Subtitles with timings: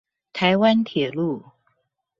[0.33, 1.43] 臺灣鐵路